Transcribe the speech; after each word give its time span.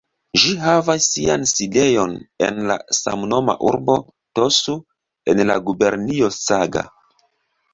Ĝi 0.43 0.51
havas 0.61 1.09
sian 1.15 1.43
sidejon 1.51 2.15
en 2.47 2.57
la 2.71 2.77
samnoma 3.01 3.57
urbo 3.73 3.99
"Tosu" 4.41 4.77
en 5.35 5.45
la 5.51 5.59
gubernio 5.69 6.33
Saga. 6.41 6.87